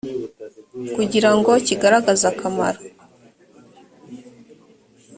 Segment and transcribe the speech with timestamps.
[0.95, 2.81] kugira ngo kigaragaze akamaro